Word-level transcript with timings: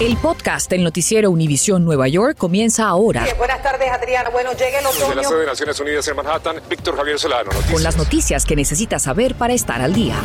El 0.00 0.16
podcast 0.16 0.68
del 0.68 0.82
noticiero 0.82 1.30
Univisión 1.30 1.84
Nueva 1.84 2.08
York 2.08 2.36
comienza 2.36 2.88
ahora. 2.88 3.24
buenas 3.38 3.62
tardes, 3.62 3.88
Adriana. 3.90 4.30
Bueno, 4.30 4.50
llega 4.52 4.80
el 4.80 4.86
otoño. 4.86 5.06
Desde 5.06 5.14
la 5.14 5.24
sede 5.24 5.40
de 5.40 5.46
Naciones 5.46 5.80
Unidas 5.80 6.08
en 6.08 6.16
Manhattan, 6.16 6.56
Víctor 6.68 6.96
Javier 6.96 7.18
Solano. 7.18 7.44
Noticias. 7.44 7.72
Con 7.72 7.82
las 7.82 7.96
noticias 7.96 8.44
que 8.44 8.56
necesitas 8.56 9.02
saber 9.02 9.36
para 9.36 9.54
estar 9.54 9.80
al 9.80 9.92
día. 9.92 10.16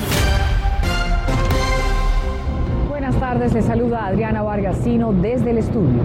Buenas 2.90 3.20
tardes, 3.20 3.54
le 3.54 3.62
saluda 3.62 4.08
Adriana 4.08 4.42
Vargasino 4.42 5.14
desde 5.14 5.52
el 5.52 5.60
estudio. 5.60 6.02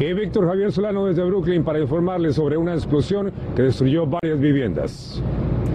Y 0.00 0.14
Víctor 0.14 0.46
Javier 0.46 0.72
Solano 0.72 1.04
desde 1.04 1.22
Brooklyn 1.22 1.62
para 1.62 1.78
informarles 1.78 2.36
sobre 2.36 2.56
una 2.56 2.72
explosión 2.72 3.30
que 3.54 3.64
destruyó 3.64 4.06
varias 4.06 4.40
viviendas. 4.40 5.22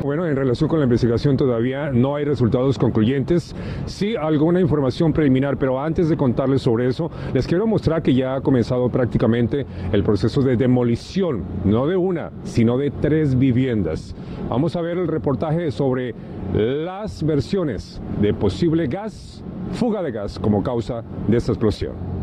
Bueno, 0.02 0.26
en 0.26 0.36
relación 0.36 0.68
con 0.68 0.80
la 0.80 0.86
investigación 0.86 1.38
todavía 1.38 1.92
no 1.92 2.16
hay 2.16 2.26
resultados 2.26 2.80
concluyentes, 2.80 3.56
sí 3.86 4.16
alguna 4.16 4.60
información 4.60 5.14
preliminar, 5.14 5.58
pero 5.58 5.80
antes 5.80 6.10
de 6.10 6.18
contarles 6.18 6.64
sobre 6.64 6.88
eso, 6.88 7.12
les 7.36 7.46
quiero 7.46 7.68
mostrar 7.68 8.02
que 8.02 8.16
ya 8.16 8.34
ha 8.34 8.42
comenzado 8.42 8.90
prácticamente 8.90 9.68
el 9.92 10.04
proceso 10.04 10.42
de 10.42 10.58
demolición, 10.58 11.44
no 11.64 11.86
de 11.86 11.96
una, 11.96 12.32
sino 12.46 12.80
de 12.80 12.90
tres 12.90 13.38
viviendas. 13.38 14.16
Vamos 14.50 14.76
a 14.76 14.82
ver 14.82 14.98
el 14.98 15.08
reportaje 15.08 15.70
sobre 15.70 16.16
las 16.52 17.24
versiones 17.24 18.02
de 18.22 18.34
posible 18.34 18.88
gas, 18.88 19.44
fuga 19.74 20.02
de 20.02 20.12
gas 20.12 20.40
como 20.40 20.64
causa 20.64 21.04
de 21.28 21.38
esta 21.38 21.52
explosión. 21.52 22.15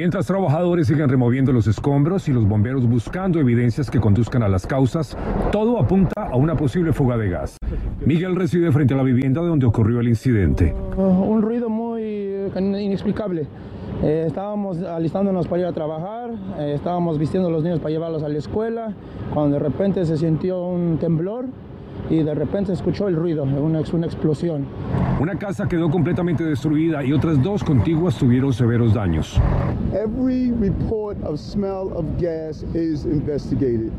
Mientras 0.00 0.26
trabajadores 0.26 0.86
siguen 0.86 1.10
removiendo 1.10 1.52
los 1.52 1.66
escombros 1.66 2.26
y 2.26 2.32
los 2.32 2.48
bomberos 2.48 2.88
buscando 2.88 3.38
evidencias 3.38 3.90
que 3.90 4.00
conduzcan 4.00 4.42
a 4.42 4.48
las 4.48 4.66
causas, 4.66 5.14
todo 5.52 5.78
apunta 5.78 6.22
a 6.22 6.36
una 6.36 6.56
posible 6.56 6.94
fuga 6.94 7.18
de 7.18 7.28
gas. 7.28 7.58
Miguel 8.06 8.34
reside 8.34 8.72
frente 8.72 8.94
a 8.94 8.96
la 8.96 9.02
vivienda 9.02 9.42
donde 9.42 9.66
ocurrió 9.66 10.00
el 10.00 10.08
incidente. 10.08 10.74
Uh, 10.96 11.02
un 11.02 11.42
ruido 11.42 11.68
muy 11.68 12.34
inexplicable. 12.56 13.46
Eh, 14.02 14.24
estábamos 14.26 14.82
alistándonos 14.82 15.46
para 15.46 15.60
ir 15.60 15.66
a 15.66 15.72
trabajar, 15.74 16.30
eh, 16.58 16.72
estábamos 16.76 17.18
vistiendo 17.18 17.50
a 17.50 17.52
los 17.52 17.62
niños 17.62 17.80
para 17.80 17.90
llevarlos 17.90 18.22
a 18.22 18.30
la 18.30 18.38
escuela, 18.38 18.94
cuando 19.34 19.58
de 19.58 19.62
repente 19.62 20.06
se 20.06 20.16
sintió 20.16 20.64
un 20.64 20.96
temblor 20.96 21.44
y 22.08 22.22
de 22.22 22.34
repente 22.34 22.68
se 22.68 22.72
escuchó 22.72 23.06
el 23.06 23.16
ruido, 23.16 23.42
una, 23.42 23.82
una 23.92 24.06
explosión. 24.06 24.64
Una 25.20 25.36
casa 25.36 25.68
quedó 25.68 25.90
completamente 25.90 26.44
destruida 26.44 27.04
y 27.04 27.12
otras 27.12 27.42
dos 27.42 27.62
contiguas 27.62 28.16
tuvieron 28.16 28.54
severos 28.54 28.94
daños. 28.94 29.38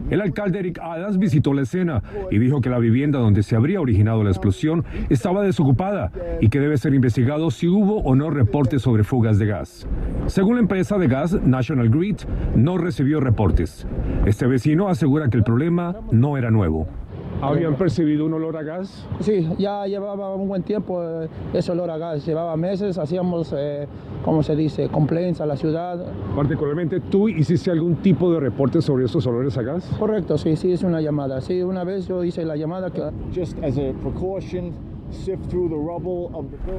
El 0.09 0.19
alcalde 0.19 0.57
Eric 0.57 0.79
Adams 0.81 1.19
visitó 1.19 1.53
la 1.53 1.61
escena 1.61 2.01
y 2.31 2.39
dijo 2.39 2.59
que 2.59 2.71
la 2.71 2.79
vivienda 2.79 3.19
donde 3.19 3.43
se 3.43 3.55
habría 3.55 3.79
originado 3.79 4.23
la 4.23 4.31
explosión 4.31 4.83
estaba 5.11 5.43
desocupada 5.43 6.11
y 6.39 6.49
que 6.49 6.59
debe 6.59 6.79
ser 6.79 6.95
investigado 6.95 7.51
si 7.51 7.67
hubo 7.67 7.97
o 7.97 8.15
no 8.15 8.31
reportes 8.31 8.81
sobre 8.81 9.03
fugas 9.03 9.37
de 9.37 9.45
gas. 9.45 9.85
Según 10.25 10.55
la 10.55 10.61
empresa 10.61 10.97
de 10.97 11.07
gas 11.07 11.33
National 11.43 11.91
Grid, 11.91 12.15
no 12.55 12.79
recibió 12.79 13.19
reportes. 13.19 13.85
Este 14.25 14.47
vecino 14.47 14.87
asegura 14.87 15.29
que 15.29 15.37
el 15.37 15.43
problema 15.43 15.97
no 16.09 16.35
era 16.35 16.49
nuevo. 16.49 16.87
¿Habían 17.41 17.75
percibido 17.75 18.25
un 18.25 18.33
olor 18.33 18.55
a 18.57 18.63
gas? 18.63 19.05
Sí, 19.19 19.47
ya 19.57 19.85
llevaba 19.87 20.35
un 20.35 20.47
buen 20.47 20.63
tiempo 20.63 21.01
eh, 21.03 21.27
ese 21.53 21.71
olor 21.71 21.89
a 21.89 21.97
gas. 21.97 22.25
Llevaba 22.25 22.55
meses, 22.55 22.97
hacíamos, 22.97 23.53
eh, 23.57 23.87
¿cómo 24.23 24.43
se 24.43 24.55
dice?, 24.55 24.89
complaints 24.89 25.41
a 25.41 25.45
la 25.45 25.55
ciudad. 25.55 26.05
Particularmente, 26.35 26.99
¿tú 26.99 27.27
hiciste 27.29 27.71
algún 27.71 27.95
tipo 27.97 28.31
de 28.31 28.39
reporte 28.39 28.81
sobre 28.81 29.05
estos 29.05 29.25
olores 29.25 29.57
a 29.57 29.63
gas? 29.63 29.89
Correcto, 29.97 30.37
sí, 30.37 30.55
sí, 30.55 30.71
es 30.71 30.83
una 30.83 31.01
llamada. 31.01 31.41
Sí, 31.41 31.61
una 31.63 31.83
vez 31.83 32.07
yo 32.07 32.23
hice 32.23 32.45
la 32.45 32.55
llamada 32.55 32.91
que... 32.91 33.01
Just 33.35 33.57
as 33.63 33.77
a 33.77 33.91
precaution, 34.03 34.71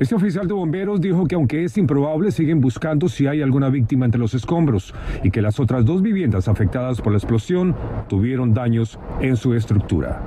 este 0.00 0.14
oficial 0.14 0.48
de 0.48 0.55
bomberos 0.55 1.00
dijo 1.00 1.27
que 1.27 1.34
aunque 1.34 1.64
es 1.64 1.77
improbable, 1.77 2.30
siguen 2.30 2.62
buscando 2.62 3.08
si 3.08 3.27
hay 3.27 3.42
alguna 3.42 3.68
víctima 3.68 4.06
entre 4.06 4.18
los 4.18 4.33
escombros 4.33 4.94
y 5.23 5.30
que 5.30 5.42
las 5.42 5.61
otras 5.61 5.84
dos 5.84 6.00
viviendas 6.00 6.48
afectadas 6.48 7.02
por 7.02 7.12
la 7.12 7.18
explosión 7.18 7.74
tuvieron 8.08 8.55
daños 8.55 8.98
en 9.20 9.36
su 9.36 9.52
estructura. 9.55 10.23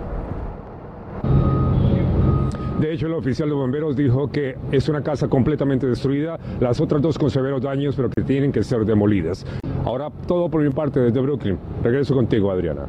De 2.80 2.94
hecho, 2.94 3.08
el 3.08 3.14
oficial 3.14 3.48
de 3.48 3.56
bomberos 3.56 3.96
dijo 3.96 4.30
que 4.30 4.58
es 4.72 4.90
una 4.90 5.02
casa 5.02 5.30
completamente 5.30 5.88
destruida, 5.88 6.38
las 6.60 6.82
otras 6.82 7.02
dos 7.02 7.18
con 7.18 7.30
severos 7.30 7.62
daños, 7.62 7.96
pero 7.96 8.10
que 8.10 8.22
tienen 8.22 8.52
que 8.52 8.64
ser 8.64 8.84
demolidas. 8.86 9.46
Ahora, 9.86 10.10
todo 10.28 10.50
por 10.50 10.62
mi 10.62 10.70
parte 10.72 11.00
desde 11.00 11.22
Brooklyn. 11.22 11.58
Regreso 11.82 12.14
contigo, 12.14 12.52
Adriana. 12.52 12.86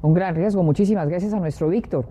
Un 0.00 0.14
gran 0.14 0.34
riesgo. 0.34 0.62
Muchísimas 0.62 1.08
gracias 1.08 1.34
a 1.34 1.40
nuestro 1.40 1.68
Víctor. 1.68 2.06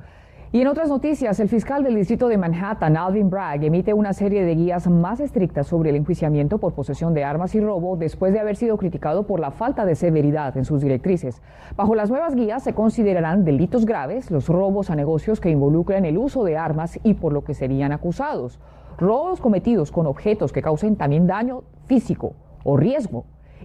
Y 0.53 0.59
en 0.59 0.67
otras 0.67 0.89
noticias, 0.89 1.39
el 1.39 1.47
fiscal 1.47 1.81
del 1.81 1.95
distrito 1.95 2.27
de 2.27 2.37
Manhattan, 2.37 2.97
Alvin 2.97 3.29
Bragg, 3.29 3.63
emite 3.63 3.93
una 3.93 4.11
serie 4.11 4.43
de 4.43 4.53
guías 4.53 4.85
más 4.89 5.21
estrictas 5.21 5.65
sobre 5.65 5.91
el 5.91 5.95
enjuiciamiento 5.95 6.57
por 6.57 6.73
posesión 6.73 7.13
de 7.13 7.23
armas 7.23 7.55
y 7.55 7.61
robo 7.61 7.95
después 7.95 8.33
de 8.33 8.41
haber 8.41 8.57
sido 8.57 8.75
criticado 8.75 9.25
por 9.25 9.39
la 9.39 9.51
falta 9.51 9.85
de 9.85 9.95
severidad 9.95 10.57
en 10.57 10.65
sus 10.65 10.81
directrices. 10.81 11.41
Bajo 11.77 11.95
las 11.95 12.09
nuevas 12.09 12.35
guías 12.35 12.63
se 12.63 12.73
considerarán 12.73 13.45
delitos 13.45 13.85
graves 13.85 14.29
los 14.29 14.49
robos 14.49 14.89
a 14.89 14.95
negocios 14.97 15.39
que 15.39 15.49
involucran 15.49 16.03
el 16.03 16.17
uso 16.17 16.43
de 16.43 16.57
armas 16.57 16.99
y 17.01 17.13
por 17.13 17.31
lo 17.31 17.45
que 17.45 17.53
serían 17.53 17.93
acusados. 17.93 18.59
Robos 18.97 19.39
cometidos 19.39 19.89
con 19.89 20.05
objetos 20.05 20.51
que 20.51 20.61
causen 20.61 20.97
también 20.97 21.27
daño 21.27 21.63
físico 21.85 22.33
o 22.65 22.75
riesgo 22.75 23.23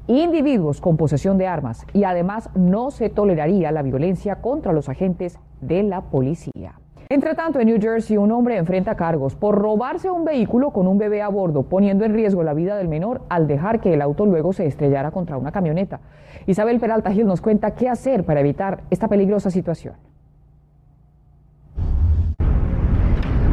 individuos 0.09 0.81
con 0.81 0.97
posesión 0.97 1.39
de 1.39 1.47
armas 1.47 1.87
y 1.93 2.05
además 2.05 2.51
no 2.55 2.91
se 2.91 3.09
toleraría 3.09 3.73
la 3.73 3.83
violencia 3.83 4.37
contra 4.37 4.73
los 4.73 4.89
agentes 4.89 5.39
de 5.61 5.83
la 5.83 6.03
policía. 6.03 6.81
Entre 7.09 7.35
tanto, 7.35 7.61
en 7.61 7.69
New 7.69 7.81
Jersey, 7.81 8.17
un 8.17 8.33
hombre 8.33 8.57
enfrenta 8.57 8.97
cargos 8.97 9.37
por 9.37 9.55
robarse 9.57 10.11
un 10.11 10.25
vehículo 10.25 10.73
con 10.73 10.89
un 10.89 10.99
bebé 10.99 11.23
a 11.23 11.29
bordo, 11.29 11.63
poniendo 11.63 12.05
en 12.05 12.15
riesgo 12.15 12.43
la 12.43 12.53
vida 12.53 12.77
del 12.77 12.89
menor 12.89 13.23
al 13.29 13.47
dejar 13.47 13.81
que 13.81 13.95
el 13.95 14.03
auto 14.03 14.27
luego 14.27 14.53
se 14.53 14.67
estrellara 14.67 15.13
contra 15.13 15.39
una 15.39 15.53
camioneta. 15.53 16.01
Isabel 16.47 16.81
Peralta 16.81 17.13
Gil 17.13 17.27
nos 17.27 17.41
cuenta 17.41 17.77
qué 17.77 17.89
hacer 17.89 18.25
para 18.25 18.41
evitar 18.41 18.83
esta 18.91 19.07
peligrosa 19.07 19.51
situación. 19.51 19.95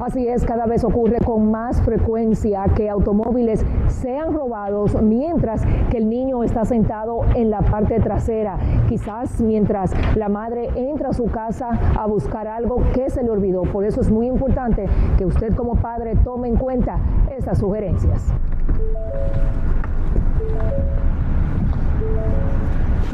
Así 0.04 0.28
es, 0.28 0.44
cada 0.44 0.66
vez 0.66 0.84
ocurre 0.84 1.20
con 1.26 1.50
más 1.50 1.82
frecuencia 1.82 2.66
que 2.76 2.90
automóviles 2.90 3.66
sean 3.88 4.34
robados 4.34 5.02
mientras 5.02 5.64
que 5.92 5.98
el 5.98 6.10
niño 6.10 6.44
está 6.44 6.66
sentado 6.66 7.22
en 7.36 7.50
la 7.50 7.62
parte 7.62 8.02
trasera, 8.02 8.58
quizás 8.90 9.40
mientras 9.40 9.94
la 10.18 10.28
madre 10.28 10.72
entra 10.76 11.12
a 11.12 11.14
su 11.14 11.28
casa 11.28 11.70
a 11.98 12.06
buscar 12.06 12.50
algo 12.50 12.82
que 12.94 13.10
se 13.10 13.24
le 13.24 13.30
olvidó. 13.30 13.62
Por 13.62 13.86
eso 13.86 14.02
es 14.02 14.12
muy 14.12 14.28
importante 14.28 14.88
que 15.18 15.26
usted 15.26 15.56
como 15.56 15.76
padre 15.76 16.18
tome 16.22 16.50
en 16.50 16.58
cuenta 16.58 17.00
estas 17.38 17.60
sugerencias. 17.60 18.28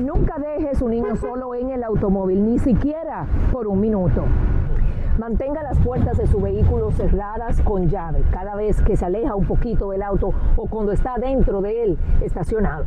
Nunca 0.04 0.38
deje 0.40 0.70
a 0.70 0.76
su 0.76 0.90
niño 0.90 1.16
solo 1.18 1.54
en 1.54 1.70
el 1.70 1.84
automóvil, 1.84 2.44
ni 2.44 2.58
siquiera 2.58 3.28
por 3.52 3.68
un 3.68 3.80
minuto. 3.80 4.24
Mantenga 5.19 5.62
las 5.63 5.78
puertas 5.80 6.18
de 6.18 6.28
su 6.28 6.40
vehículo 6.40 6.91
cerradas 6.91 7.59
con 7.63 7.90
llave 7.90 8.24
cada 8.31 8.56
vez 8.56 8.81
que 8.81 8.96
se 8.96 9.03
aleja 9.03 9.35
un 9.35 9.46
poquito 9.46 9.90
del 9.90 10.02
auto 10.02 10.31
o 10.56 10.66
cuando 10.68 10.94
está 10.94 11.18
dentro 11.18 11.59
de 11.59 11.84
él 11.84 11.97
estacionado. 12.24 12.85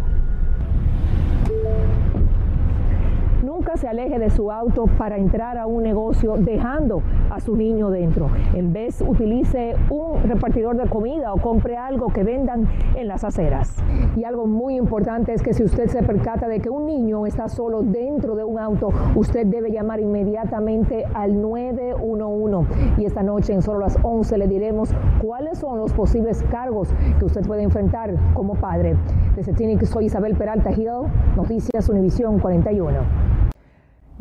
Nunca 3.62 3.76
se 3.76 3.86
aleje 3.86 4.18
de 4.18 4.28
su 4.28 4.50
auto 4.50 4.86
para 4.98 5.18
entrar 5.18 5.56
a 5.56 5.68
un 5.68 5.84
negocio 5.84 6.34
dejando 6.36 7.00
a 7.30 7.38
su 7.38 7.54
niño 7.54 7.90
dentro. 7.90 8.28
En 8.54 8.72
vez 8.72 9.00
utilice 9.06 9.76
un 9.88 10.20
repartidor 10.24 10.76
de 10.76 10.88
comida 10.88 11.32
o 11.32 11.40
compre 11.40 11.76
algo 11.76 12.08
que 12.08 12.24
vendan 12.24 12.66
en 12.96 13.06
las 13.06 13.22
aceras. 13.22 13.76
Y 14.16 14.24
algo 14.24 14.48
muy 14.48 14.74
importante 14.74 15.32
es 15.32 15.44
que 15.44 15.52
si 15.52 15.62
usted 15.62 15.86
se 15.86 16.02
percata 16.02 16.48
de 16.48 16.58
que 16.58 16.70
un 16.70 16.86
niño 16.86 17.24
está 17.24 17.48
solo 17.48 17.82
dentro 17.82 18.34
de 18.34 18.42
un 18.42 18.58
auto, 18.58 18.88
usted 19.14 19.46
debe 19.46 19.70
llamar 19.70 20.00
inmediatamente 20.00 21.04
al 21.14 21.40
911. 21.40 22.66
Y 22.98 23.04
esta 23.04 23.22
noche 23.22 23.52
en 23.52 23.62
solo 23.62 23.78
las 23.78 23.96
11 24.02 24.38
le 24.38 24.48
diremos 24.48 24.92
cuáles 25.22 25.58
son 25.58 25.78
los 25.78 25.92
posibles 25.92 26.42
cargos 26.50 26.92
que 27.20 27.26
usted 27.26 27.46
puede 27.46 27.62
enfrentar 27.62 28.12
como 28.34 28.56
padre. 28.56 28.96
Desde 29.36 29.52
que 29.54 29.86
soy 29.86 30.06
Isabel 30.06 30.34
Peralta 30.34 30.72
Hill, 30.72 31.06
Noticias 31.36 31.88
Univisión 31.88 32.40
41. 32.40 33.51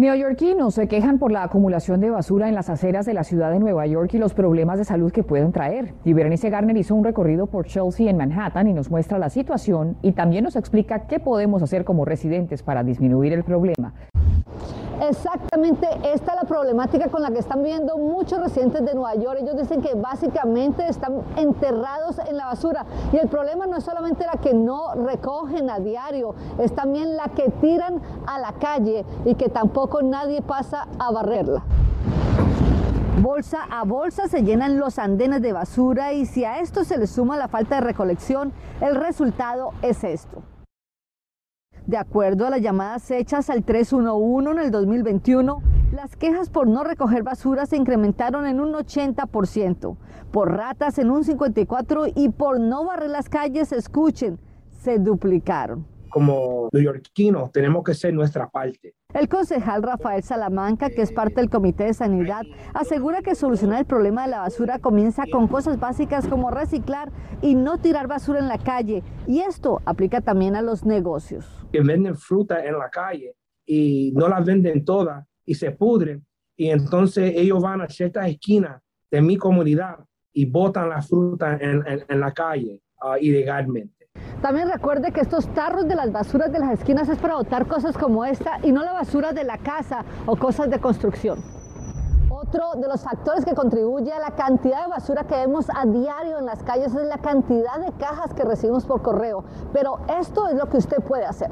Neoyorquinos 0.02 0.74
se 0.74 0.88
quejan 0.88 1.20
por 1.20 1.32
la 1.32 1.44
acumulación 1.44 2.02
de 2.02 2.10
basura 2.10 2.50
en 2.50 2.56
las 2.56 2.72
aceras 2.72 3.06
de 3.06 3.14
la 3.14 3.24
ciudad 3.24 3.52
de 3.52 3.60
Nueva 3.60 3.86
York 3.86 4.12
y 4.16 4.18
los 4.18 4.34
problemas 4.34 4.80
de 4.80 4.84
salud 4.84 5.12
que 5.12 5.22
pueden 5.22 5.52
traer. 5.52 5.94
Y 6.04 6.14
Berenice 6.14 6.50
Garner 6.50 6.76
hizo 6.76 6.96
un 6.96 7.04
recorrido 7.04 7.46
por 7.46 7.68
Chelsea 7.68 8.10
en 8.10 8.18
Manhattan 8.18 8.68
y 8.68 8.74
nos 8.74 8.90
muestra 8.90 9.20
la 9.20 9.30
situación 9.30 9.98
y 10.02 10.14
también 10.14 10.44
nos 10.44 10.56
explica 10.56 11.06
qué 11.06 11.20
podemos 11.20 11.62
hacer 11.62 11.86
como 11.86 12.04
residentes 12.04 12.64
para 12.64 12.84
disminuir 12.84 13.32
el 13.34 13.44
problema. 13.44 13.94
Exactamente 15.02 15.88
esta 16.14 16.34
es 16.34 16.42
la 16.44 16.48
problemática 16.48 17.10
con 17.10 17.24
la 17.24 17.32
que 17.32 17.40
están 17.40 17.64
viviendo 17.64 17.98
muchos 17.98 18.40
residentes 18.40 18.86
de 18.86 18.94
Nueva 18.94 19.16
York. 19.16 19.40
Ellos 19.42 19.58
dicen 19.58 19.82
que 19.82 19.96
básicamente 19.96 20.88
están 20.88 21.24
enterrados 21.38 22.20
en 22.20 22.38
la 22.38 22.46
basura. 22.46 22.86
Y 23.12 23.18
el 23.18 23.28
problema 23.28 23.66
no 23.66 23.78
es 23.78 23.84
solamente 23.84 24.28
la 24.28 24.40
que 24.40 24.54
no 24.54 24.94
recogen 24.94 25.72
a 25.72 25.80
diario, 25.80 26.36
es 26.60 26.76
también 26.76 27.18
la 27.18 27.30
que 27.30 27.50
tiran 27.50 28.00
a 28.28 28.38
la 28.38 28.54
calle 28.54 29.04
y 29.26 29.34
que 29.34 29.50
tampoco 29.50 30.04
nadie 30.04 30.44
pasa 30.44 30.88
a 31.00 31.12
barrerla. 31.12 31.64
Bolsa 33.22 33.64
a 33.72 33.84
bolsa 33.86 34.28
se 34.28 34.44
llenan 34.44 34.78
los 34.78 35.00
andenes 35.00 35.42
de 35.42 35.52
basura 35.52 36.14
y 36.14 36.28
si 36.28 36.46
a 36.46 36.60
esto 36.60 36.84
se 36.84 37.00
le 37.00 37.08
suma 37.08 37.38
la 37.38 37.48
falta 37.48 37.76
de 37.76 37.82
recolección, 37.82 38.54
el 38.82 38.96
resultado 38.96 39.72
es 39.82 40.04
esto. 40.04 40.44
De 41.88 41.98
acuerdo 41.98 42.46
a 42.46 42.52
las 42.52 42.62
llamadas 42.62 43.10
hechas 43.10 43.50
al 43.50 43.64
311 43.64 44.52
en 44.52 44.60
el 44.60 44.72
2021, 44.72 45.62
las 45.94 46.16
quejas 46.16 46.50
por 46.50 46.68
no 46.68 46.84
recoger 46.84 47.24
basura 47.24 47.66
se 47.66 47.76
incrementaron 47.76 48.46
en 48.46 48.60
un 48.60 48.74
80%, 48.74 49.98
por 50.32 50.52
ratas 50.52 51.00
en 51.00 51.10
un 51.10 51.24
54% 51.24 52.14
y 52.16 52.30
por 52.30 52.60
no 52.60 52.86
barrer 52.86 53.10
las 53.10 53.30
calles, 53.30 53.72
escuchen, 53.72 54.40
se 54.70 55.00
duplicaron 55.00 55.86
como 56.12 56.70
neoyorquinos 56.72 57.52
tenemos 57.52 57.84
que 57.84 57.94
ser 57.94 58.14
nuestra 58.14 58.50
parte. 58.50 58.94
El 59.14 59.28
concejal 59.28 59.84
Rafael 59.84 60.24
Salamanca, 60.24 60.90
que 60.90 61.02
es 61.02 61.12
parte 61.12 61.36
del 61.36 61.50
Comité 61.50 61.86
de 61.86 61.94
Sanidad, 61.94 62.44
asegura 62.74 63.22
que 63.22 63.36
solucionar 63.36 63.80
el 63.80 63.86
problema 63.86 64.24
de 64.24 64.32
la 64.32 64.40
basura 64.40 64.80
comienza 64.80 65.24
con 65.32 65.48
cosas 65.48 65.80
básicas 65.80 66.28
como 66.28 66.52
reciclar 66.52 67.12
y 67.42 67.56
no 67.56 67.78
tirar 67.78 68.08
basura 68.08 68.40
en 68.40 68.48
la 68.48 68.58
calle. 68.58 69.04
Y 69.28 69.40
esto 69.40 69.82
aplica 69.86 70.22
también 70.22 70.56
a 70.56 70.62
los 70.62 70.86
negocios. 70.86 71.46
Que 71.72 71.82
venden 71.82 72.16
fruta 72.16 72.64
en 72.64 72.78
la 72.78 72.90
calle 72.90 73.36
y 73.66 74.12
no 74.16 74.28
las 74.28 74.46
venden 74.46 74.86
todas 74.86 75.26
y 75.46 75.56
se 75.56 75.72
pudren. 75.72 76.26
Y 76.56 76.70
entonces 76.70 77.34
ellos 77.36 77.62
van 77.62 77.82
a 77.82 77.90
ciertas 77.90 78.28
esquinas 78.28 78.82
de 79.10 79.22
mi 79.22 79.36
comunidad 79.38 80.00
y 80.34 80.46
botan 80.46 80.90
la 80.90 81.02
fruta 81.02 81.58
en, 81.60 81.84
en, 82.08 82.20
la 82.20 82.32
calle 82.32 82.82
uh, 83.02 83.18
ilegalmente. 83.20 84.01
También 84.42 84.72
recuerde 84.72 85.12
que 85.12 85.22
estos 85.22 85.48
tarros 85.54 85.88
de 85.88 85.94
las 85.94 86.12
basuras 86.12 86.52
de 86.52 86.58
las 86.58 86.72
esquinas 86.72 87.08
es 87.10 87.20
para 87.20 87.36
botar 87.36 87.68
cosas 87.68 87.96
como 87.96 88.26
esta 88.26 88.58
y 88.64 88.72
no 88.72 88.84
la 88.84 88.92
basura 88.92 89.34
de 89.34 89.44
la 89.44 89.60
casa 89.60 90.04
o 90.26 90.36
cosas 90.36 90.68
de 90.72 90.80
construcción. 90.80 91.40
Otro 92.30 92.72
de 92.76 92.88
los 92.88 93.02
factores 93.02 93.46
que 93.46 93.54
contribuye 93.54 94.12
a 94.12 94.20
la 94.20 94.32
cantidad 94.32 94.82
de 94.82 94.90
basura 94.90 95.26
que 95.26 95.36
vemos 95.36 95.68
a 95.70 95.86
diario 95.86 96.40
en 96.40 96.48
las 96.48 96.64
calles 96.64 96.88
es 96.96 97.06
la 97.06 97.20
cantidad 97.20 97.78
de 97.86 97.92
cajas 97.94 98.34
que 98.34 98.44
recibimos 98.44 98.84
por 98.86 99.04
correo. 99.04 99.44
Pero 99.74 100.00
esto 100.20 100.48
es 100.48 100.56
lo 100.56 100.68
que 100.68 100.78
usted 100.78 100.98
puede 101.04 101.26
hacer. 101.26 101.52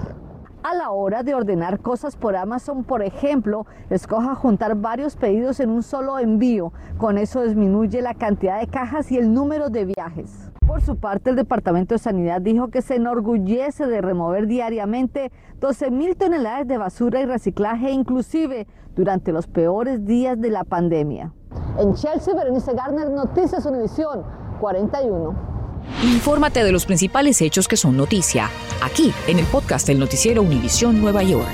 A 0.61 0.75
la 0.75 0.91
hora 0.91 1.23
de 1.23 1.33
ordenar 1.33 1.79
cosas 1.79 2.17
por 2.17 2.35
Amazon, 2.35 2.83
por 2.83 3.01
ejemplo, 3.01 3.65
escoja 3.89 4.35
juntar 4.35 4.75
varios 4.75 5.15
pedidos 5.15 5.61
en 5.61 5.69
un 5.69 5.83
solo 5.83 6.19
envío. 6.19 6.73
Con 6.97 7.17
eso 7.17 7.43
disminuye 7.43 8.01
la 8.01 8.13
cantidad 8.13 8.59
de 8.59 8.67
cajas 8.67 9.09
y 9.09 9.17
el 9.17 9.33
número 9.33 9.69
de 9.69 9.85
viajes. 9.85 10.51
Por 10.67 10.81
su 10.81 10.97
parte, 10.97 11.29
el 11.29 11.37
Departamento 11.37 11.95
de 11.95 11.99
Sanidad 11.99 12.41
dijo 12.41 12.67
que 12.67 12.81
se 12.81 12.95
enorgullece 12.95 13.87
de 13.87 14.01
remover 14.01 14.47
diariamente 14.47 15.31
12 15.61 15.91
mil 15.91 16.17
toneladas 16.17 16.67
de 16.67 16.77
basura 16.77 17.21
y 17.21 17.25
reciclaje, 17.25 17.91
inclusive 17.91 18.67
durante 18.97 19.31
los 19.31 19.47
peores 19.47 20.03
días 20.03 20.39
de 20.41 20.49
la 20.49 20.65
pandemia. 20.65 21.31
En 21.77 21.93
Chelsea, 21.93 22.35
Berenice 22.35 22.73
Garner, 22.73 23.09
Noticias 23.09 23.65
Univisión 23.65 24.23
41. 24.59 25.58
Infórmate 26.03 26.63
de 26.63 26.71
los 26.71 26.85
principales 26.85 27.41
hechos 27.41 27.67
que 27.67 27.75
son 27.75 27.97
noticia, 27.97 28.49
aquí 28.83 29.11
en 29.27 29.39
el 29.39 29.45
podcast 29.45 29.87
del 29.87 29.99
noticiero 29.99 30.41
Univisión 30.41 31.01
Nueva 31.01 31.23
York. 31.23 31.47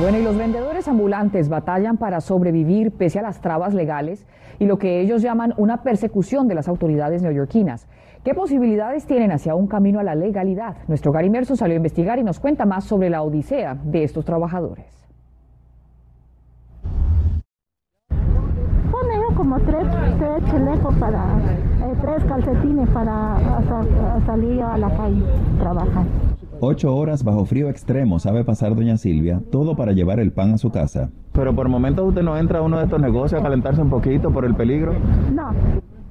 Bueno, 0.00 0.18
y 0.18 0.22
los 0.22 0.36
vendedores 0.36 0.88
ambulantes 0.88 1.48
batallan 1.48 1.96
para 1.96 2.20
sobrevivir 2.20 2.92
pese 2.92 3.18
a 3.18 3.22
las 3.22 3.40
trabas 3.40 3.74
legales 3.74 4.26
y 4.58 4.66
lo 4.66 4.78
que 4.78 5.00
ellos 5.00 5.22
llaman 5.22 5.54
una 5.56 5.82
persecución 5.82 6.48
de 6.48 6.54
las 6.54 6.68
autoridades 6.68 7.22
neoyorquinas. 7.22 7.86
¿Qué 8.24 8.34
posibilidades 8.34 9.06
tienen 9.06 9.32
hacia 9.32 9.54
un 9.54 9.68
camino 9.68 10.00
a 10.00 10.02
la 10.02 10.14
legalidad? 10.14 10.76
Nuestro 10.88 11.12
Gary 11.12 11.30
Merso 11.30 11.56
salió 11.56 11.74
a 11.74 11.76
investigar 11.76 12.18
y 12.18 12.24
nos 12.24 12.40
cuenta 12.40 12.66
más 12.66 12.84
sobre 12.84 13.08
la 13.08 13.22
odisea 13.22 13.78
de 13.84 14.02
estos 14.02 14.24
trabajadores. 14.24 15.05
Como 19.36 19.58
tres, 19.60 19.84
tres 20.18 20.50
chalecos 20.50 20.94
para, 20.96 21.18
eh, 21.18 21.94
tres 22.00 22.24
calcetines 22.24 22.88
para 22.88 23.36
salir 24.24 24.62
a 24.62 24.78
la 24.78 24.90
calle 24.96 25.22
trabajar. 25.60 26.04
Ocho 26.60 26.96
horas 26.96 27.22
bajo 27.22 27.44
frío 27.44 27.68
extremo 27.68 28.18
sabe 28.18 28.42
pasar 28.42 28.74
doña 28.74 28.96
Silvia, 28.96 29.42
todo 29.52 29.76
para 29.76 29.92
llevar 29.92 30.20
el 30.20 30.32
pan 30.32 30.54
a 30.54 30.58
su 30.58 30.70
casa. 30.70 31.10
Pero 31.32 31.54
por 31.54 31.68
momentos 31.68 32.08
usted 32.08 32.22
no 32.22 32.38
entra 32.38 32.60
a 32.60 32.62
uno 32.62 32.78
de 32.78 32.84
estos 32.84 33.00
negocios 33.00 33.40
a 33.40 33.44
calentarse 33.44 33.82
un 33.82 33.90
poquito 33.90 34.30
por 34.30 34.46
el 34.46 34.54
peligro. 34.54 34.94
No. 35.34 35.50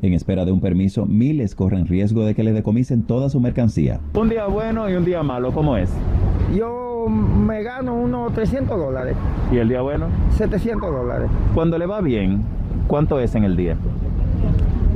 En 0.04 0.14
espera 0.14 0.46
de 0.46 0.52
un 0.52 0.62
permiso, 0.62 1.08
miles 1.08 1.56
corren 1.56 1.88
riesgo 1.88 2.26
de 2.26 2.36
que 2.36 2.44
le 2.44 2.54
decomisen 2.54 3.04
toda 3.04 3.30
su 3.30 3.40
mercancía. 3.40 4.00
Un 4.14 4.30
día 4.30 4.46
bueno 4.46 4.88
y 4.88 4.94
un 4.94 5.04
día 5.04 5.24
malo, 5.24 5.52
¿cómo 5.52 5.78
es? 5.78 5.92
Yo 6.56 7.08
me 7.10 7.64
gano 7.64 7.96
unos 7.96 8.32
300 8.34 8.78
dólares. 8.78 9.16
¿Y 9.52 9.58
el 9.58 9.68
día 9.68 9.82
bueno? 9.82 10.08
700 10.32 10.92
dólares. 10.92 11.30
Cuando 11.56 11.80
le 11.80 11.88
va 11.88 12.02
bien, 12.02 12.44
¿Cuánto 12.88 13.20
es 13.20 13.34
en 13.34 13.44
el 13.44 13.58
día? 13.58 13.76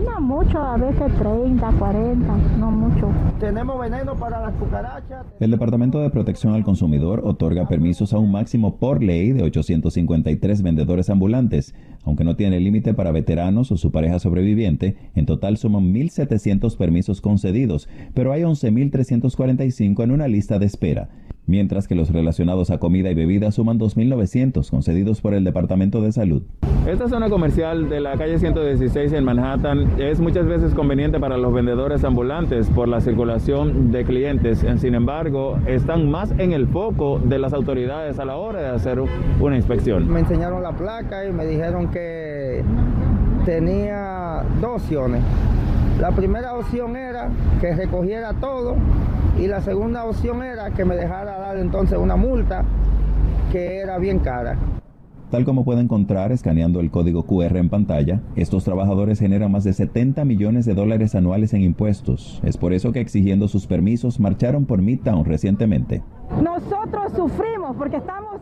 No 0.06 0.22
mucho, 0.22 0.60
a 0.60 0.78
veces 0.78 1.12
30, 1.18 1.72
40, 1.72 2.38
no 2.60 2.72
mucho. 2.72 3.10
Tenemos 3.40 3.80
veneno 3.80 4.16
para 4.16 4.40
las 4.40 4.54
cucarachas. 4.54 5.26
El 5.40 5.52
Departamento 5.52 6.00
de 6.00 6.12
Protección 6.12 6.54
al 6.54 6.64
Consumidor 6.64 7.22
otorga 7.24 7.68
permisos 7.68 8.14
a 8.14 8.20
un 8.20 8.32
máximo 8.32 8.78
por 8.78 9.02
ley 9.02 9.32
de 9.32 9.42
853 9.44 10.62
vendedores 10.62 11.10
ambulantes, 11.10 11.74
aunque 12.06 12.24
no 12.24 12.36
tiene 12.36 12.60
límite 12.60 12.94
para 12.94 13.12
veteranos 13.12 13.72
o 13.72 13.78
su 13.78 13.92
pareja 13.92 14.20
sobreviviente. 14.20 14.96
En 15.16 15.26
total 15.26 15.58
suman 15.58 15.92
1.700 15.92 16.78
permisos 16.78 17.22
concedidos, 17.22 17.90
pero 18.14 18.32
hay 18.32 18.44
11.345 18.44 20.04
en 20.04 20.12
una 20.12 20.28
lista 20.28 20.60
de 20.60 20.68
espera 20.68 21.10
mientras 21.50 21.88
que 21.88 21.96
los 21.96 22.12
relacionados 22.12 22.70
a 22.70 22.78
comida 22.78 23.10
y 23.10 23.16
bebida 23.16 23.52
suman 23.52 23.80
2.900 23.80 24.70
concedidos 24.70 25.20
por 25.20 25.34
el 25.34 25.44
Departamento 25.44 26.00
de 26.00 26.12
Salud. 26.12 26.44
Esta 26.88 27.10
zona 27.10 27.30
comercial 27.30 27.90
de 27.90 28.00
la 28.00 28.16
calle 28.18 28.38
116 28.38 29.14
en 29.14 29.24
Manhattan 29.24 30.00
es 30.00 30.20
muchas 30.20 30.46
veces 30.46 30.74
conveniente 30.74 31.20
para 31.20 31.38
los 31.38 31.52
vendedores 31.52 32.04
ambulantes 32.04 32.70
por 32.70 32.88
la 32.88 33.02
circulación 33.02 33.92
de 33.92 34.06
clientes. 34.06 34.64
Sin 34.78 34.94
embargo, 34.94 35.58
están 35.66 36.10
más 36.10 36.32
en 36.38 36.54
el 36.54 36.68
foco 36.68 37.20
de 37.20 37.40
las 37.40 37.54
autoridades 37.54 38.20
a 38.20 38.26
la 38.26 38.38
hora 38.38 38.62
de 38.62 38.68
hacer 38.68 39.02
una 39.40 39.56
inspección. 39.56 40.08
Me 40.12 40.20
enseñaron 40.20 40.62
la 40.62 40.72
placa 40.72 41.26
y 41.26 41.32
me 41.32 41.46
dijeron 41.48 41.90
que 41.90 42.64
tenía 43.46 44.44
dos 44.62 44.84
opciones. 44.84 45.24
La 46.00 46.12
primera 46.12 46.54
opción 46.54 46.96
era 46.96 47.30
que 47.60 47.76
recogiera 47.76 48.34
todo 48.34 48.76
y 49.40 49.48
la 49.48 49.62
segunda 49.62 50.04
opción 50.04 50.44
era 50.44 50.72
que 50.72 50.84
me 50.84 50.96
dejara 50.96 51.38
dar 51.38 51.58
entonces 51.58 51.98
una 51.98 52.18
multa 52.18 52.66
que 53.52 53.78
era 53.78 53.98
bien 53.98 54.20
cara. 54.20 54.58
Tal 55.32 55.46
como 55.46 55.64
puede 55.64 55.82
encontrar 55.82 56.32
escaneando 56.32 56.80
el 56.80 56.90
código 56.92 57.24
QR 57.24 57.58
en 57.58 57.70
pantalla, 57.70 58.20
estos 58.36 58.64
trabajadores 58.64 59.20
generan 59.20 59.52
más 59.52 59.64
de 59.64 59.74
70 59.74 60.26
millones 60.26 60.66
de 60.66 60.74
dólares 60.74 61.14
anuales 61.14 61.54
en 61.54 61.62
impuestos. 61.62 62.42
Es 62.44 62.58
por 62.58 62.74
eso 62.74 62.92
que 62.92 63.00
exigiendo 63.00 63.48
sus 63.48 63.68
permisos 63.68 64.20
marcharon 64.20 64.66
por 64.66 64.82
Midtown 64.82 65.26
recientemente. 65.26 66.02
Nosotros 66.42 67.14
sufrimos 67.16 67.76
porque 67.78 67.98
estamos 67.98 68.42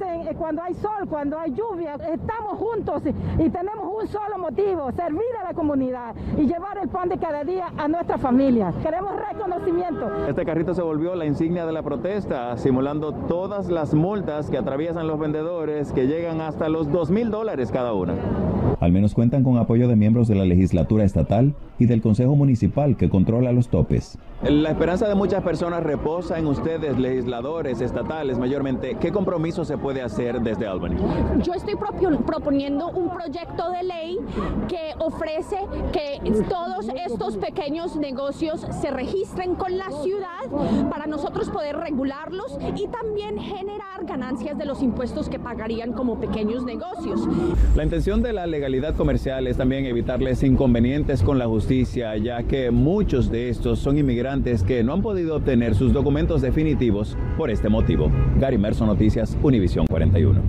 en, 0.00 0.34
cuando 0.36 0.62
hay 0.62 0.74
sol, 0.74 1.08
cuando 1.08 1.38
hay 1.38 1.52
lluvia, 1.52 1.94
estamos 1.94 2.58
juntos 2.58 3.02
y, 3.38 3.48
tenemos 3.48 3.86
un 4.00 4.06
solo 4.08 4.38
motivo, 4.38 4.92
servir 4.92 5.22
a 5.40 5.44
la 5.44 5.54
comunidad 5.54 6.14
y 6.36 6.46
llevar 6.46 6.78
el 6.78 6.88
pan 6.88 7.08
de 7.08 7.18
cada 7.18 7.44
día 7.44 7.72
a 7.76 7.88
nuestra 7.88 8.18
familia. 8.18 8.72
Queremos 8.82 9.14
reconocimiento. 9.16 10.26
Este 10.28 10.44
carrito 10.44 10.74
se 10.74 10.82
volvió 10.82 11.14
la 11.14 11.24
insignia 11.24 11.66
de 11.66 11.72
la 11.72 11.82
protesta, 11.82 12.56
simulando 12.56 13.12
todas 13.12 13.68
las 13.68 13.94
multas 13.94 14.50
que 14.50 14.58
atraviesan 14.58 15.06
los 15.06 15.18
vendedores 15.18 15.92
que 15.92 16.06
llegan 16.06 16.40
hasta 16.40 16.68
los 16.68 16.90
2 16.92 17.10
mil 17.10 17.30
dólares 17.30 17.72
cada 17.72 17.94
una. 17.94 18.14
Al 18.80 18.92
menos 18.92 19.14
cuentan 19.14 19.42
con 19.42 19.56
apoyo 19.58 19.88
de 19.88 19.96
miembros 19.96 20.28
de 20.28 20.34
la 20.34 20.44
legislatura 20.44 21.04
estatal 21.04 21.54
y 21.78 21.86
del 21.86 22.00
Consejo 22.00 22.36
Municipal 22.36 22.96
que 22.96 23.08
controla 23.08 23.52
los 23.52 23.68
topes. 23.68 24.18
La 24.42 24.70
esperanza 24.70 25.08
de 25.08 25.14
muchas 25.14 25.42
personas 25.42 25.82
reposa 25.82 26.38
en 26.38 26.46
ustedes, 26.46 26.96
legisladores 26.98 27.80
estatales 27.80 28.38
mayormente. 28.38 28.96
¿Qué 29.00 29.10
compromiso 29.10 29.64
se 29.64 29.78
puede 29.78 30.02
hacer 30.02 30.40
desde 30.40 30.66
Albany? 30.66 30.96
Yo 31.42 31.54
estoy 31.54 31.74
proponiendo 32.24 32.90
un 32.90 33.10
proyecto 33.10 33.70
de 33.72 33.82
ley 33.82 34.18
que 34.68 34.92
ofrece 34.98 35.58
que 35.92 36.20
todos 36.48 36.86
estos 37.04 37.36
pequeños 37.36 37.96
negocios 37.96 38.66
se 38.80 38.90
registren 38.90 39.56
con 39.56 39.76
la 39.76 39.90
ciudad 40.02 40.88
para 40.88 41.06
nosotros 41.06 41.50
poder 41.50 41.76
regularlos 41.76 42.58
y 42.76 42.86
también 42.88 43.38
generar 43.38 44.04
ganancias 44.04 44.56
de 44.56 44.64
los 44.64 44.82
impuestos 44.82 45.28
que 45.28 45.38
pagarían 45.38 45.92
como 45.92 46.20
pequeños 46.20 46.64
negocios. 46.64 47.26
La 47.74 47.84
intención 47.84 48.22
de 48.22 48.32
la 48.32 48.46
legalidad 48.58 48.96
comercial 48.96 49.46
es 49.46 49.56
también 49.56 49.86
evitarles 49.86 50.42
inconvenientes 50.42 51.22
con 51.22 51.38
la 51.38 51.46
justicia, 51.46 52.16
ya 52.16 52.42
que 52.42 52.72
muchos 52.72 53.30
de 53.30 53.50
estos 53.50 53.78
son 53.78 53.98
inmigrantes 53.98 54.64
que 54.64 54.82
no 54.82 54.94
han 54.94 55.00
podido 55.00 55.36
obtener 55.36 55.76
sus 55.76 55.92
documentos 55.92 56.42
definitivos 56.42 57.16
por 57.36 57.50
este 57.50 57.68
motivo. 57.68 58.10
Gary 58.40 58.58
Merson 58.58 58.88
Noticias, 58.88 59.38
Univisión 59.44 59.86
41. 59.86 60.40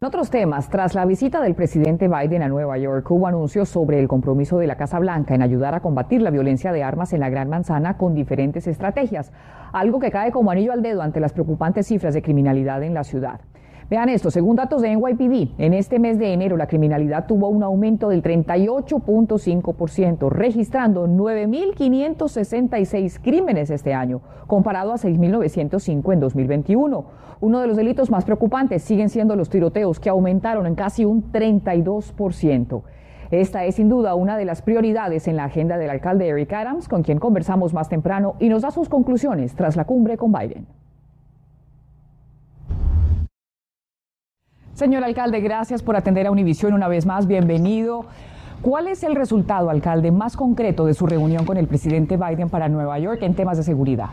En 0.00 0.06
otros 0.06 0.30
temas, 0.30 0.70
tras 0.70 0.94
la 0.94 1.04
visita 1.04 1.42
del 1.42 1.54
presidente 1.54 2.08
Biden 2.08 2.42
a 2.42 2.48
Nueva 2.48 2.78
York, 2.78 3.10
hubo 3.10 3.26
anuncios 3.26 3.68
sobre 3.68 4.00
el 4.00 4.08
compromiso 4.08 4.58
de 4.58 4.66
la 4.66 4.76
Casa 4.76 4.98
Blanca 4.98 5.34
en 5.34 5.42
ayudar 5.42 5.74
a 5.74 5.80
combatir 5.80 6.22
la 6.22 6.30
violencia 6.30 6.72
de 6.72 6.82
armas 6.82 7.12
en 7.12 7.20
la 7.20 7.28
Gran 7.28 7.50
Manzana 7.50 7.98
con 7.98 8.14
diferentes 8.14 8.66
estrategias, 8.66 9.30
algo 9.74 10.00
que 10.00 10.10
cae 10.10 10.32
como 10.32 10.50
anillo 10.50 10.72
al 10.72 10.80
dedo 10.80 11.02
ante 11.02 11.20
las 11.20 11.34
preocupantes 11.34 11.86
cifras 11.86 12.14
de 12.14 12.22
criminalidad 12.22 12.82
en 12.82 12.94
la 12.94 13.04
ciudad. 13.04 13.42
Vean 13.90 14.08
esto, 14.08 14.30
según 14.30 14.54
datos 14.56 14.80
de 14.82 14.96
NYPD, 14.96 15.58
en 15.58 15.74
este 15.74 15.98
mes 15.98 16.18
de 16.18 16.32
enero 16.32 16.56
la 16.56 16.66
criminalidad 16.66 17.26
tuvo 17.26 17.48
un 17.48 17.62
aumento 17.62 18.08
del 18.08 18.22
38.5%, 18.22 20.30
registrando 20.30 21.06
9.566 21.08 23.20
crímenes 23.22 23.68
este 23.70 23.92
año, 23.92 24.22
comparado 24.46 24.92
a 24.92 24.96
6.905 24.96 26.12
en 26.12 26.20
2021. 26.20 27.04
Uno 27.40 27.60
de 27.60 27.66
los 27.66 27.76
delitos 27.76 28.10
más 28.10 28.24
preocupantes 28.24 28.82
siguen 28.82 29.08
siendo 29.08 29.36
los 29.36 29.50
tiroteos, 29.50 30.00
que 30.00 30.08
aumentaron 30.08 30.66
en 30.66 30.74
casi 30.74 31.04
un 31.04 31.30
32%. 31.32 32.82
Esta 33.32 33.64
es 33.64 33.76
sin 33.76 33.88
duda 33.88 34.14
una 34.14 34.36
de 34.36 34.44
las 34.44 34.62
prioridades 34.62 35.26
en 35.26 35.36
la 35.36 35.44
agenda 35.44 35.78
del 35.78 35.90
alcalde 35.90 36.28
Eric 36.28 36.52
Adams, 36.52 36.88
con 36.88 37.02
quien 37.02 37.18
conversamos 37.18 37.74
más 37.74 37.88
temprano 37.88 38.34
y 38.38 38.48
nos 38.48 38.62
da 38.62 38.70
sus 38.70 38.88
conclusiones 38.88 39.54
tras 39.54 39.74
la 39.74 39.86
cumbre 39.86 40.16
con 40.16 40.32
Biden. 40.32 40.66
Señor 44.82 45.04
alcalde, 45.04 45.38
gracias 45.40 45.80
por 45.80 45.94
atender 45.94 46.26
a 46.26 46.32
Univisión 46.32 46.74
una 46.74 46.88
vez 46.88 47.06
más. 47.06 47.28
Bienvenido. 47.28 48.04
¿Cuál 48.62 48.88
es 48.88 49.04
el 49.04 49.14
resultado, 49.14 49.70
alcalde, 49.70 50.10
más 50.10 50.36
concreto 50.36 50.86
de 50.86 50.92
su 50.92 51.06
reunión 51.06 51.44
con 51.44 51.56
el 51.56 51.68
presidente 51.68 52.16
Biden 52.16 52.48
para 52.48 52.68
Nueva 52.68 52.98
York 52.98 53.20
en 53.22 53.36
temas 53.36 53.56
de 53.56 53.62
seguridad? 53.62 54.08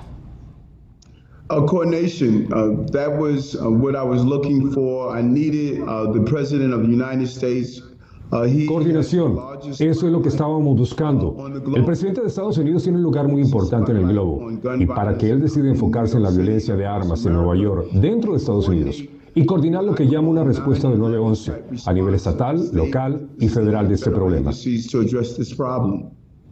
A 1.48 1.66
coordination. 1.66 2.46
Uh, 2.54 2.86
that 2.92 3.10
was 3.10 3.56
uh, 3.56 3.68
what 3.68 3.96
I 3.96 4.04
was 4.08 4.24
looking 4.24 4.70
for. 4.72 5.18
I 5.18 5.24
needed 5.24 5.82
uh, 5.88 6.14
the 6.14 6.22
president 6.22 6.72
of 6.72 6.82
the 6.82 6.90
United 6.90 7.26
States 7.26 7.82
Coordinación. 8.68 9.40
Eso 9.80 9.82
es 9.82 10.04
lo 10.04 10.22
que 10.22 10.30
estábamos 10.30 10.78
buscando. 10.78 11.36
El 11.76 11.84
presidente 11.84 12.22
de 12.22 12.28
Estados 12.28 12.60
Unidos 12.60 12.84
tiene 12.84 13.00
un 13.00 13.04
lugar 13.04 13.28
muy 13.28 13.42
importante 13.42 13.92
en 13.92 13.98
el 13.98 14.08
globo. 14.10 14.52
Y 14.78 14.86
para 14.86 15.18
que 15.18 15.32
él 15.32 15.42
decida 15.42 15.68
enfocarse 15.68 16.18
en 16.18 16.24
la 16.24 16.30
violencia 16.30 16.76
de 16.76 16.86
armas 16.86 17.26
en 17.26 17.34
Nueva 17.34 17.56
York, 17.56 17.88
dentro 17.94 18.34
de 18.34 18.38
Estados 18.38 18.68
Unidos, 18.68 19.04
y 19.40 19.46
coordinar 19.46 19.86
lo 19.86 19.96
que 19.96 20.06
llama 20.06 20.28
una 20.28 20.44
respuesta 20.44 20.90
del 20.90 21.00
911 21.00 21.64
a 21.86 21.94
nivel 21.94 22.14
estatal, 22.14 22.62
local 22.74 23.30
y 23.40 23.48
federal 23.48 23.88
de 23.88 23.96
este 23.96 24.12
problema. 24.12 24.52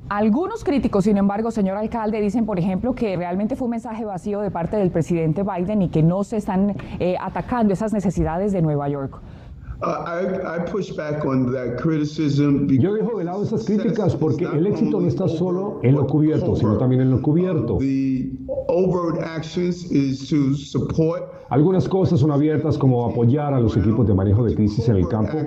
Algunos 0.08 0.64
críticos, 0.64 1.04
sin 1.04 1.18
embargo, 1.18 1.52
señor 1.52 1.76
alcalde, 1.76 2.22
dicen, 2.22 2.46
por 2.46 2.60
ejemplo, 2.60 2.96
que 2.96 3.18
realmente 3.18 3.58
fue 3.58 3.66
un 3.66 3.72
mensaje 3.72 4.06
vacío 4.06 4.40
de 4.40 4.52
parte 4.52 4.78
del 4.78 4.90
presidente 4.90 5.44
Biden 5.44 5.82
y 5.82 5.90
que 5.90 6.02
no 6.02 6.24
se 6.24 6.38
están 6.38 6.78
eh, 7.00 7.18
atacando 7.20 7.74
esas 7.74 7.92
necesidades 7.92 8.54
de 8.54 8.62
Nueva 8.62 8.88
York. 8.88 9.20
Yo 12.80 12.94
dejo 12.96 13.18
de 13.20 13.24
lado 13.26 13.44
esas 13.44 13.64
críticas 13.66 14.16
porque 14.16 14.46
el 14.46 14.66
éxito 14.66 15.00
no 15.00 15.08
está 15.08 15.28
solo 15.28 15.80
en 15.84 15.96
lo 15.96 16.08
cubierto, 16.08 16.56
sino 16.56 16.78
también 16.78 17.02
en 17.02 17.12
lo 17.12 17.22
cubierto. 17.22 17.78
Algunas 21.50 21.88
cosas 21.88 22.20
son 22.20 22.32
abiertas 22.32 22.78
como 22.78 23.06
apoyar 23.06 23.54
a 23.54 23.60
los 23.60 23.78
equipos 23.78 24.06
de 24.06 24.14
manejo 24.14 24.44
de 24.44 24.54
crisis 24.54 24.90
en 24.90 24.98
el 24.98 25.08
campo. 25.08 25.38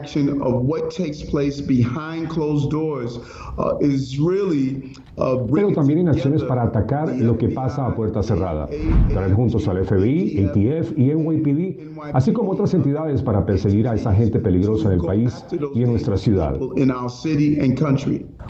Pero 5.55 5.73
también 5.75 5.99
en 5.99 6.09
acciones 6.09 6.43
para 6.45 6.63
atacar 6.63 7.15
lo 7.17 7.37
que 7.37 7.49
pasa 7.49 7.87
a 7.87 7.95
puerta 7.95 8.23
cerrada. 8.23 8.67
Traer 9.09 9.35
juntos 9.35 9.69
al 9.69 9.85
FBI, 9.85 10.47
ATF 10.47 10.99
y 10.99 11.15
NYPD, 11.15 12.01
así 12.15 12.33
como 12.33 12.53
otras 12.53 12.73
entidades 12.73 13.23
para 13.23 13.45
perseguir 13.45 13.87
a 13.87 13.95
esa 13.95 14.15
gente 14.15 14.39
peligrosa 14.39 14.89
en 14.89 15.01
el 15.01 15.05
país 15.05 15.45
y 15.75 15.83
en 15.83 15.91
nuestra 15.91 16.17
ciudad. 16.17 16.57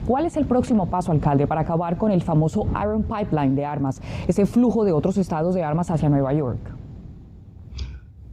¿Cuál 0.06 0.26
es 0.26 0.36
el 0.36 0.46
próximo 0.46 0.86
paso, 0.86 1.10
alcalde, 1.10 1.48
para 1.48 1.62
acabar 1.62 1.98
con 1.98 2.12
el 2.12 2.22
famoso 2.22 2.66
Iron 2.80 3.02
Pipeline 3.02 3.56
de 3.56 3.64
armas, 3.64 4.00
ese 4.28 4.46
flujo 4.46 4.84
de 4.84 4.92
otros 4.92 5.18
estados 5.18 5.54
de 5.56 5.64
armas 5.64 5.90
hacia 5.90 6.08
Nueva 6.08 6.32
York? 6.32 6.79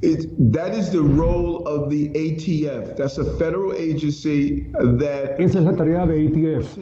It, 0.02 0.30
that 0.54 0.76
is 0.76 0.92
the 0.92 1.02
role 1.02 1.66
of 1.68 1.90
the 1.90 2.10
ATF. 2.10 2.96
That's 2.98 3.18
a 3.18 3.26
federal 3.38 3.74
agency 3.74 4.68
that 4.74 5.40
Esa 5.40 5.58
es 5.58 5.66
la 5.66 5.74
tarea 5.74 6.06
de 6.06 6.28
ATF, 6.28 6.78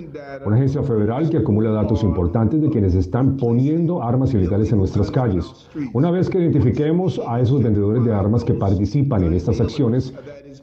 una 0.45 0.57
agencia 0.57 0.84
federal 0.84 1.29
que 1.29 1.38
acumula 1.38 1.72
datos 1.72 2.03
importantes 2.03 2.62
de 2.62 2.69
quienes 2.69 2.93
están 2.93 3.38
poniendo 3.38 4.03
armas 4.03 4.34
ilegales 4.34 4.69
en 4.74 4.79
nuestras 4.79 5.10
calles. 5.12 5.45
Una 5.93 6.12
vez 6.12 6.29
que 6.29 6.39
identifiquemos 6.39 7.22
a 7.25 7.39
esos 7.39 7.63
vendedores 7.63 8.03
de 8.03 8.13
armas 8.13 8.43
que 8.43 8.53
participan 8.53 9.24
en 9.24 9.34
estas 9.34 9.62
acciones, 9.62 10.13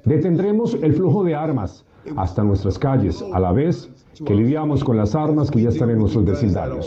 detendremos 0.05 0.75
el 0.75 0.93
flujo 0.93 1.25
de 1.25 1.35
armas 1.35 1.87
hasta 2.17 2.45
nuestras 2.45 2.79
calles, 2.79 3.25
a 3.33 3.41
la 3.41 3.53
vez 3.53 3.89
que 4.27 4.35
lidiamos 4.35 4.85
con 4.85 4.99
las 4.99 5.15
armas 5.15 5.51
que 5.51 5.63
ya 5.63 5.71
están 5.71 5.89
en 5.89 6.01
nuestros 6.01 6.27
vecindarios. 6.27 6.87